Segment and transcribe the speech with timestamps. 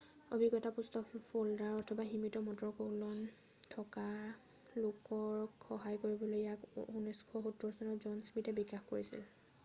[0.35, 3.19] অভিজ্ঞতাপুষ্ট folder অথবা সীমিত motor কৌলন
[3.75, 4.05] থকা
[4.85, 9.23] লোকক সহায় কৰিবলৈ ইয়াক 1970 চনত জন স্মিথে বিকাশ কৰিছিল